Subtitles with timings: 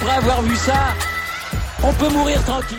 [0.00, 0.94] après avoir vu ça,
[1.82, 2.78] on peut mourir tranquille.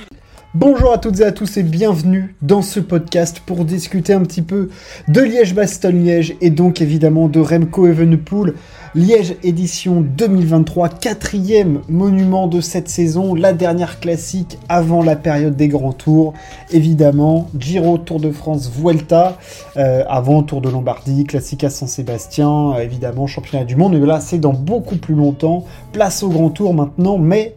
[0.54, 4.42] Bonjour à toutes et à tous et bienvenue dans ce podcast pour discuter un petit
[4.42, 4.70] peu
[5.08, 8.54] de Liège-Bastogne-Liège et donc évidemment de Remco Evenepoel.
[8.96, 15.68] Liège édition 2023, quatrième monument de cette saison, la dernière classique avant la période des
[15.68, 16.34] grands tours.
[16.72, 19.38] Évidemment, Giro, Tour de France, Vuelta,
[19.78, 23.96] euh, avant Tour de Lombardie, Classica San-Sébastien, euh, évidemment championnat du monde.
[23.96, 25.66] Mais là, c'est dans beaucoup plus longtemps.
[25.92, 27.56] Place au grand tour maintenant, mais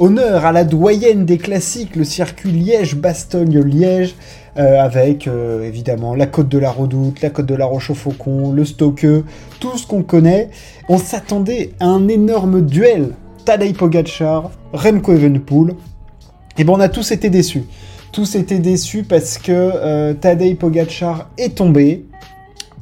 [0.00, 4.14] Honneur à la doyenne des classiques, le circuit Liège-Bastogne-Liège,
[4.56, 8.64] euh, avec euh, évidemment la côte de la Redoute, la côte de la Roche-au-Faucon, le
[8.64, 9.04] Stoke,
[9.60, 10.48] tout ce qu'on connaît.
[10.88, 13.10] On s'attendait à un énorme duel.
[13.44, 15.74] Tadej Pogacar, Remco Evenepoel.
[16.56, 17.64] Et bon, on a tous été déçus.
[18.10, 22.06] Tous étaient déçus parce que euh, Tadej Pogacar est tombé.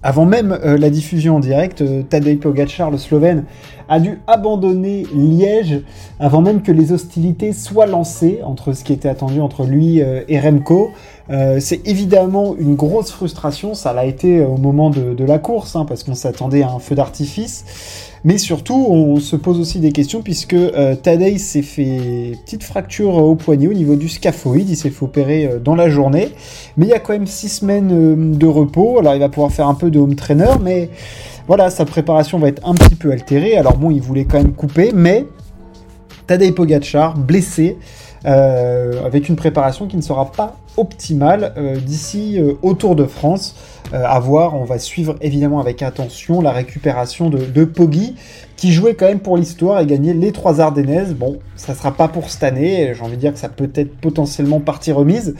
[0.02, 3.44] Avant même la diffusion en direct, Tadej Pogacar, le Slovène,
[3.88, 5.80] a dû abandonner Liège
[6.20, 10.22] avant même que les hostilités soient lancées entre ce qui était attendu entre lui euh,
[10.28, 10.90] et Remco.
[11.30, 15.84] Euh, c'est évidemment une grosse frustration, ça l'a été au moment de, la course, hein,
[15.86, 17.64] parce qu'on s'attendait à un feu d'artifice.
[18.24, 23.14] Mais surtout, on se pose aussi des questions puisque euh, Tadej s'est fait petite fracture
[23.14, 24.68] au poignet au niveau du scaphoïde.
[24.68, 26.30] Il s'est fait opérer euh, dans la journée.
[26.76, 28.98] Mais il y a quand même six semaines de repos.
[28.98, 30.90] Alors il va pouvoir faire un peu de home trainer, mais
[31.46, 33.56] voilà, sa préparation va être un petit peu altérée.
[33.56, 35.24] Alors bon, il voulait quand même couper, mais
[36.26, 37.78] Tadej Pogacar, blessé,
[38.26, 43.04] euh, avec une préparation qui ne sera pas optimale euh, d'ici euh, au Tour de
[43.04, 43.54] France.
[43.92, 48.16] à voir, on va suivre évidemment avec attention la récupération de, de Poggi,
[48.58, 51.14] qui jouait quand même pour l'histoire et gagnait les trois Ardennaises.
[51.14, 53.96] Bon, ça sera pas pour cette année, j'ai envie de dire que ça peut être
[54.00, 55.36] potentiellement partie remise,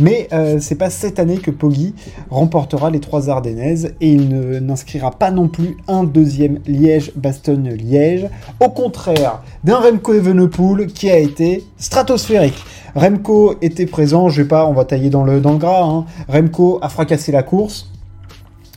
[0.00, 1.94] mais euh, c'est pas cette année que Poggi
[2.28, 8.28] remportera les trois Ardennaises et il n'inscrira pas non plus un deuxième Liège-Bastogne-Liège,
[8.60, 12.62] au contraire d'un Remco Evenepoel qui a été stratosphérique.
[12.96, 16.06] Remco était présent, je vais pas, on va tailler dans le, dans le gras, hein.
[16.28, 17.90] Remco a fracassé la course,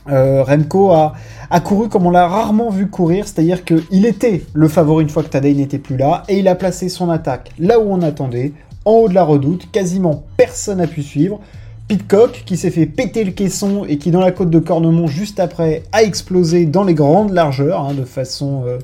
[0.08, 1.14] euh, Remco a,
[1.60, 5.28] couru comme on l'a rarement vu courir, c'est-à-dire qu'il était le favori une fois que
[5.28, 8.52] Tadej n'était plus là, et il a placé son attaque là où on attendait,
[8.84, 11.40] en haut de la redoute, quasiment personne n'a pu suivre.
[11.86, 15.40] Pitcock, qui s'est fait péter le caisson et qui dans la côte de Cornemont juste
[15.40, 18.78] après a explosé dans les grandes largeurs, hein, de façon euh,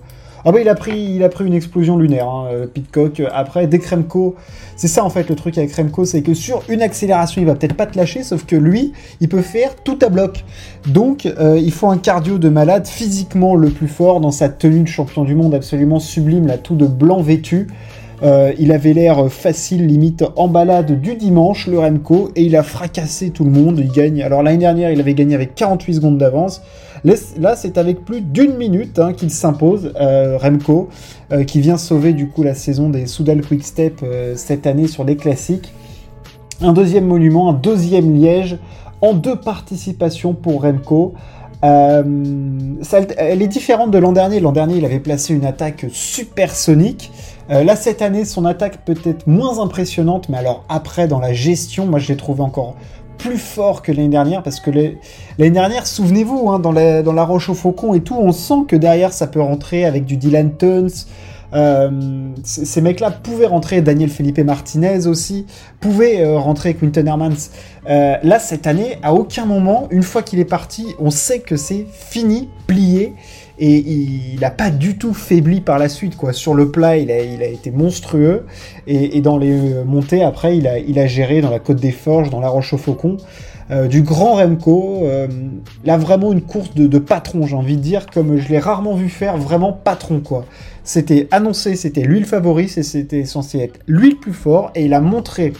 [0.45, 3.23] ah bah il a pris, il a pris une explosion lunaire, hein, euh, Pitcock.
[3.33, 4.37] Après, dès Kremko,
[4.77, 7.55] c'est ça en fait le truc avec Kremko, c'est que sur une accélération, il va
[7.55, 10.45] peut-être pas te lâcher, sauf que lui, il peut faire tout à bloc.
[10.87, 14.83] Donc, euh, il faut un cardio de malade, physiquement le plus fort, dans sa tenue
[14.83, 17.69] de champion du monde absolument sublime, là, tout de blanc vêtu.
[18.23, 22.63] Euh, il avait l'air facile, limite en balade du dimanche, le Remco, et il a
[22.63, 23.79] fracassé tout le monde.
[23.79, 24.23] Il gagne.
[24.23, 26.63] Alors l'année dernière, il avait gagné avec 48 secondes d'avance.
[27.05, 30.89] Là, c'est avec plus d'une minute hein, qu'il s'impose, euh, Remco,
[31.33, 35.05] euh, qui vient sauver du coup la saison des Soudal Quick-Step euh, cette année sur
[35.05, 35.73] les classiques.
[36.61, 38.59] Un deuxième monument, un deuxième Liège,
[39.03, 41.15] en deux participations pour Remco.
[41.63, 44.41] elle est différente de l'an dernier.
[44.41, 47.13] L'an dernier, il avait placé une attaque supersonique.
[47.51, 51.85] là, cette année, son attaque peut être moins impressionnante, mais alors après, dans la gestion,
[51.85, 52.75] moi, je l'ai trouvé encore
[53.19, 57.25] plus fort que l'année dernière parce que l'année dernière, souvenez-vous, hein, dans, la, dans la
[57.25, 60.57] Roche au Faucon et tout, on sent que derrière ça peut rentrer avec du Dylan
[60.57, 61.07] Tuns.
[61.53, 61.91] Euh,
[62.43, 65.47] ces mecs-là pouvaient rentrer, Daniel Felipe Martinez aussi,
[65.81, 67.51] pouvaient euh, rentrer Quinton Hermans.
[67.89, 71.57] Euh, là, cette année, à aucun moment, une fois qu'il est parti, on sait que
[71.57, 73.15] c'est fini, plié
[73.59, 76.17] et il n'a pas du tout faibli par la suite.
[76.17, 76.33] Quoi.
[76.33, 78.45] Sur le plat, il a, été monstrueux,
[78.87, 82.49] et, dans les montées, après, il a, géré dans la Côte des Forges, dans la
[82.49, 83.17] Roche au Faucon,
[83.71, 85.01] euh, du grand Remco.
[85.05, 85.27] Euh,
[85.85, 89.09] là, vraiment une course de, patron, j'ai envie de dire, comme je l'ai rarement vu
[89.09, 90.45] faire, vraiment patron, quoi.
[90.85, 94.95] C'était annoncé, c'était lui le favori, c'était censé être lui le plus fort, et il
[94.95, 95.53] a montré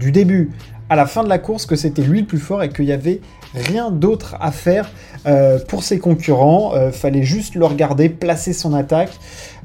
[0.00, 0.50] du début
[0.90, 2.92] à la fin de la course que c'était lui le plus fort et qu'il y
[2.92, 3.20] avait
[3.54, 4.90] rien d'autre à faire
[5.24, 6.74] euh, pour ses concurrents.
[6.74, 9.12] Euh, fallait juste le regarder, placer son attaque.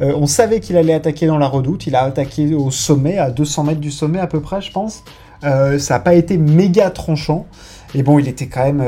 [0.02, 1.88] Euh, on savait qu'il allait attaquer dans la redoute.
[1.88, 5.04] Il a attaqué au sommet, à 200 mètres du sommet à peu près, je pense.
[5.42, 7.48] ça n'a pas été méga tranchant.
[7.96, 8.84] Et bon, il était quand même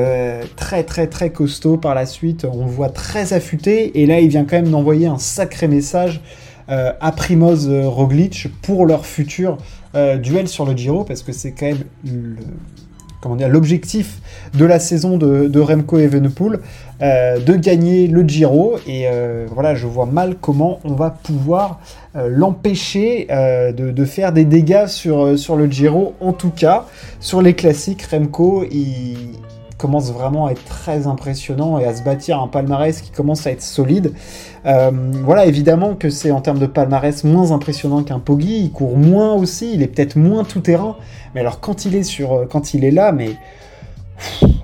[0.55, 2.45] très très très costaud par la suite.
[2.45, 4.01] On le voit très affûté.
[4.01, 6.21] Et là, il vient quand même d'envoyer un sacré message
[6.67, 9.57] à Primoz Roglic pour leur futur
[9.93, 11.83] duel sur le Giro, parce que c'est quand même
[13.21, 14.19] comment dire, l'objectif
[14.53, 16.59] de la saison de, Remco Evenepoel,
[17.01, 18.77] euh, de gagner le Giro.
[18.87, 21.79] Et euh, voilà, je vois mal comment on va pouvoir
[22.15, 26.13] euh, l'empêcher de, faire des dégâts sur, sur le Giro.
[26.21, 26.85] En tout cas,
[27.19, 29.17] sur les classiques, Remco, il,
[29.77, 33.51] commence vraiment à être très impressionnant et à se bâtir un palmarès qui commence à
[33.51, 34.13] être solide.
[34.65, 34.91] Euh,
[35.23, 39.33] voilà, évidemment que c'est en termes de palmarès moins impressionnant qu'un Poggi, il court moins
[39.33, 40.97] aussi, il est peut-être moins tout terrain,
[41.35, 43.35] mais alors quand il est sur, euh, quand il est là, mais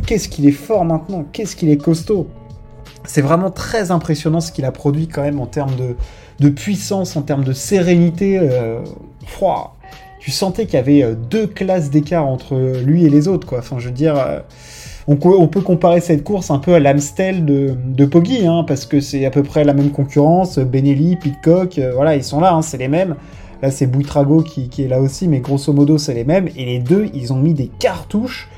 [0.07, 2.27] qu'est-ce qu'il est fort maintenant, qu'est-ce qu'il est costaud.
[3.05, 5.75] C'est vraiment très impressionnant ce qu'il a produit quand même en termes
[6.39, 8.39] de, puissance, en termes de sérénité.
[8.39, 8.79] Euh,
[10.19, 12.55] tu sentais qu'il y avait deux classes d'écart entre
[12.85, 13.59] lui et les autres, quoi.
[13.59, 14.15] Enfin, je veux dire,
[15.09, 18.85] euh, on, peut comparer cette course un peu à l'Amstel de, de Poggi, hein, parce
[18.85, 20.59] que c'est à peu près la même concurrence.
[20.59, 23.15] Benelli, Pitcock, euh, voilà, ils sont là, hein, c'est les mêmes.
[23.61, 26.49] Là, c'est Bouitrago qui, est là aussi, mais grosso modo, c'est les mêmes.
[26.57, 28.49] Et les deux, ils ont mis des cartouches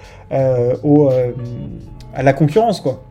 [0.84, 1.10] au,
[2.16, 3.04] à la concurrence, quoi.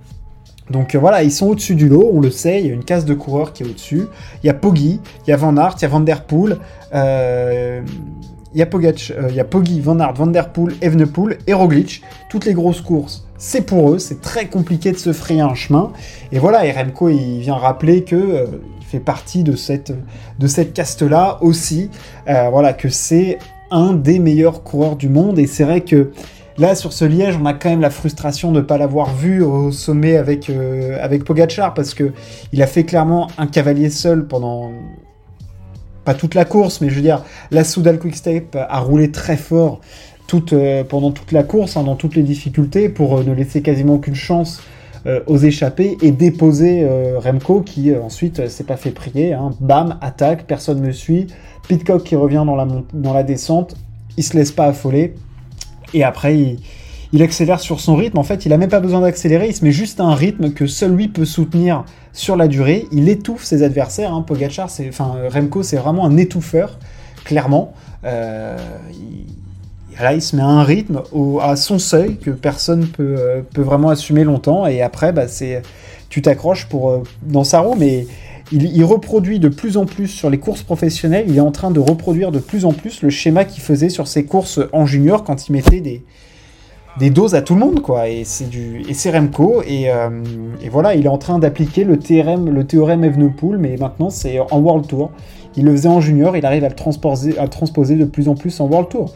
[0.70, 3.04] Donc voilà, ils sont au-dessus du lot, on le sait, il y a une case
[3.04, 4.06] de coureurs qui est au-dessus.
[4.42, 6.58] Il y a Poggi, il y a Van Aert, il y a Van Der Poel,
[6.94, 7.82] euh,
[8.54, 11.38] il y a Pogac, euh, il y a Poggi, Van Aert, Van Der Poel, Evenepoel
[11.46, 12.02] et Roglic.
[12.30, 15.92] Toutes les grosses courses, c'est pour eux, c'est très compliqué de se frayer un chemin.
[16.32, 18.46] Et voilà, Remco, il vient rappeler que euh,
[18.80, 19.92] fait partie de cette,
[20.72, 21.90] caste-là aussi.
[22.26, 23.38] voilà, que c'est
[23.70, 25.38] un des meilleurs coureurs du monde.
[25.38, 26.12] Et c'est vrai que
[26.56, 29.42] Là, sur ce Liège, on a quand même la frustration de ne pas l'avoir vu
[29.42, 32.12] au sommet avec, euh, avec Pogachar parce que
[32.52, 34.70] il a fait clairement un cavalier seul pendant
[36.04, 39.80] pas toute la course, mais je veux dire, la Soudal Quickstep a roulé très fort
[40.52, 43.94] euh, pendant toute la course, hein, dans toutes les difficultés, pour euh, ne laisser quasiment
[43.94, 44.62] aucune chance
[45.26, 49.34] aux échappés et déposer Remco qui ensuite s'est pas fait prier.
[49.34, 49.50] Hein.
[49.60, 51.26] Bam, attaque, personne ne suit.
[51.68, 53.76] Pitcock qui revient dans la, dans la descente,
[54.16, 55.12] il se laisse pas affoler.
[55.92, 56.58] Et après, il,
[57.22, 58.18] accélère sur son rythme.
[58.18, 60.52] En fait, il n'a même pas besoin d'accélérer, il se met juste à un rythme
[60.52, 62.86] que seul lui peut soutenir sur la durée.
[62.92, 64.12] Il étouffe ses adversaires.
[64.12, 64.22] Hein.
[64.22, 66.78] Pogacar, enfin, Remco, c'est vraiment un étouffeur,
[67.24, 67.74] clairement.
[68.04, 68.56] Euh,
[68.92, 69.26] il,
[70.02, 71.02] là, il se met à un rythme
[71.40, 74.66] à son seuil que personne peut, euh, peut vraiment assumer longtemps.
[74.66, 75.62] Et après, bah, c'est,
[76.08, 78.06] tu t'accroches pour, euh, dans sa roue, mais
[78.52, 81.80] il, reproduit de plus en plus sur les courses professionnelles, il est en train de
[81.80, 85.48] reproduire de plus en plus le schéma qu'il faisait sur ses courses en junior quand
[85.48, 86.04] il mettait des,
[86.98, 88.08] des doses à tout le monde, quoi.
[88.08, 90.10] Et c'est du et c'est Remco et, euh,
[90.62, 94.38] et, voilà, il est en train d'appliquer le théorème le théorème Evenepoel, mais maintenant c'est
[94.38, 95.10] en World Tour.
[95.56, 98.34] Il le faisait en junior, il arrive à le transposer, à transposer de plus en
[98.34, 99.14] plus en World Tour.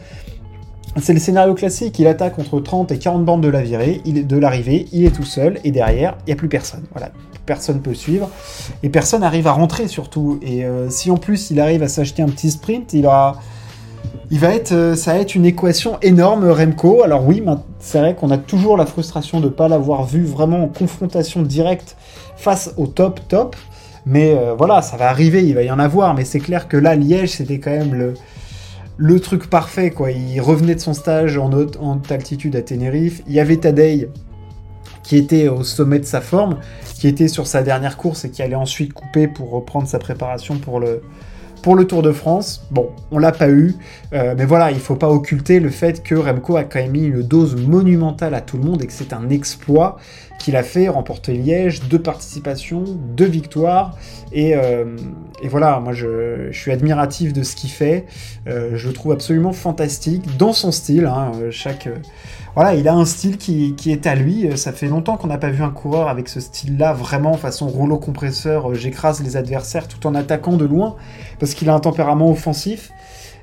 [0.97, 4.17] C'est le scénario classique, il attaque entre 30 et 40 bandes de la virée, il
[4.17, 6.83] est de l'arrivée, il est tout seul, et derrière, il n'y a plus personne.
[6.91, 7.11] Voilà,
[7.45, 8.29] personne peut suivre,
[8.81, 10.39] et personne arrive à rentrer surtout.
[10.41, 13.39] Et euh, si en plus il arrive à s'acheter un petit sprint, il aura...
[14.31, 17.01] Il euh, ça va être une équation énorme, Remco.
[17.03, 17.43] Alors oui,
[17.79, 21.41] c'est vrai qu'on a toujours la frustration de ne pas l'avoir vu vraiment en confrontation
[21.41, 21.97] directe
[22.37, 23.55] face au top top.
[24.05, 26.13] Mais euh, voilà, ça va arriver, il va y en avoir.
[26.13, 28.13] Mais c'est clair que là, Liège, c'était quand même le,
[28.97, 30.11] le truc parfait, quoi.
[30.11, 31.79] Il revenait de son stage en haute,
[32.11, 33.23] altitude à Tenerife.
[33.27, 34.09] Il y avait Tadei
[35.01, 36.57] qui était au sommet de sa forme,
[36.99, 40.59] qui était sur sa dernière course et qui allait ensuite couper pour reprendre sa préparation
[40.59, 41.01] pour le,
[41.61, 42.65] pour le Tour de France.
[42.71, 43.75] Bon, on l'a pas eu,
[44.13, 47.05] euh, mais voilà, il faut pas occulter le fait que Remco a quand même mis
[47.05, 49.97] une dose monumentale à tout le monde et que c'est un exploit
[50.39, 52.85] qu'il a fait, remporter Liège, deux participations,
[53.15, 53.97] deux victoires,
[54.31, 54.95] et, euh,
[55.43, 58.05] voilà, moi je, suis admiratif de ce qu'il fait,
[58.47, 61.89] euh, je le trouve absolument fantastique dans son style, hein, chaque
[62.55, 64.57] voilà, il a un style qui, est à lui.
[64.57, 67.97] Ça fait longtemps qu'on n'a pas vu un coureur avec ce style-là, vraiment façon rouleau
[67.97, 68.73] compresseur.
[68.75, 70.95] J'écrase les adversaires tout en attaquant de loin,
[71.55, 72.91] qu'il a un tempérament offensif.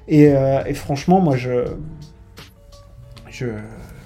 [0.09, 1.65] Et, euh, franchement, moi, je,
[3.31, 3.47] je,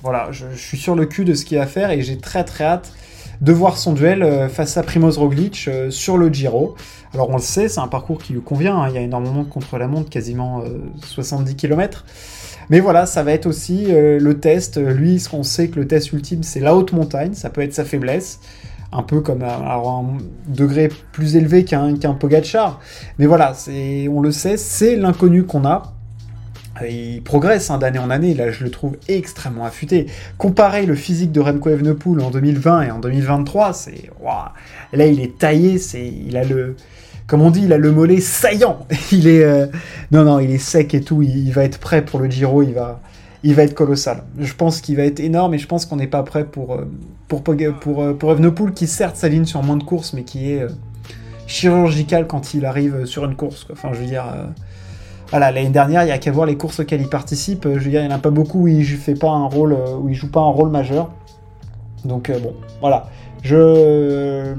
[0.03, 2.45] voilà, je, suis sur le cul de ce qu'il a à faire et j'ai très
[2.45, 2.93] très hâte
[3.41, 6.75] de voir son duel euh, face à Primoz Roglic sur le Giro.
[7.13, 8.77] Alors on le sait, c'est un parcours qui lui convient.
[8.77, 8.89] Hein.
[8.89, 10.63] Il y a énormément de contre-la-montre, quasiment
[11.03, 12.05] 70 km.
[12.71, 14.79] Mais voilà, ça va être aussi euh, le test.
[14.79, 17.35] Lui, ce sait que le test ultime, c'est la haute montagne.
[17.35, 18.39] Ça peut être sa faiblesse.
[18.93, 20.19] Un peu comme à, un
[20.49, 22.81] degré plus élevé qu'un Pogachar.
[23.19, 23.53] Mais voilà,
[24.11, 25.95] on le sait, c'est l'inconnu qu'on a.
[26.89, 30.07] Il progresse hein, d'année en année, là je le trouve extrêmement affûté.
[30.39, 34.11] Comparer le physique de Remco Evenepoel en 2020 et en 2023, c'est...
[34.93, 36.77] Là il est taillé, c'est il a le
[37.31, 38.81] comme on dit, il a le mollet saillant.
[39.13, 39.67] Il est, euh,
[40.11, 41.23] non, non, il est sec et tout.
[41.23, 42.65] Il, va être prêt pour le Giro.
[42.65, 43.01] Il va,
[43.45, 44.25] il va être colossal.
[44.37, 46.91] Je pense qu'il va être énorme et je pense qu'on n'est pas prêt pour, euh,
[47.29, 50.51] pour, pour, pour, euh, pour Evenepoel qui certes s'aligne sur moins de courses, mais qui
[50.51, 50.67] est
[51.47, 53.65] chirurgical quand il arrive sur une course.
[53.73, 54.25] Enfin, je veux dire.
[55.31, 57.63] Voilà, l'année dernière, il y a qu'à voir les courses auxquelles il participe.
[57.63, 59.47] Je veux dire, il n'y en a pas beaucoup où il il joue pas un
[59.47, 61.13] rôle majeur.
[62.05, 63.09] Donc bon, voilà.
[63.43, 64.55] Je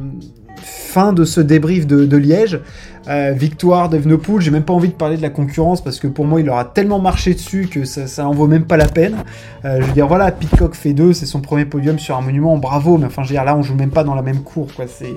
[0.91, 2.59] fin de ce débrief de, Liège.
[3.07, 6.25] Euh, victoire d'Evenepoel, j'ai même pas envie de parler de la concurrence parce que pour
[6.25, 9.15] moi il aura tellement marché dessus que ça, ça en vaut même pas la peine.
[9.65, 12.57] Euh, je veux dire, voilà, Pitcock fait deux, c'est son premier podium sur un monument,
[12.57, 14.67] bravo, mais enfin, je veux dire, là on joue même pas dans la même cour,
[14.75, 14.85] quoi.
[14.87, 15.15] C'est.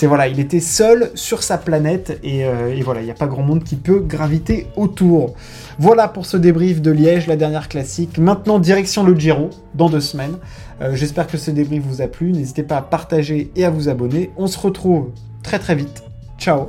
[0.00, 3.26] C'est voilà, il était seul sur sa planète et, euh, voilà, il n'y a pas
[3.26, 5.34] grand monde qui peut graviter autour.
[5.78, 8.16] Voilà pour ce débrief de Liège, la dernière classique.
[8.16, 10.38] Maintenant, direction le Giro, dans deux semaines.
[10.80, 12.32] Euh, j'espère que ce débrief vous a plu.
[12.32, 14.30] N'hésitez pas à partager et à vous abonner.
[14.38, 15.10] On se retrouve
[15.42, 16.02] très très vite.
[16.38, 16.68] Ciao,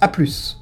[0.00, 0.60] à plus.